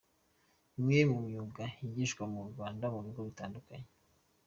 Imwe 0.79 0.99
mu 1.11 1.19
myuga 1.27 1.63
yigishwa 1.81 2.23
mu 2.33 2.41
Rwanda 2.51 2.85
mu 2.93 2.99
bigo 3.05 3.21
bitandukanye. 3.27 3.89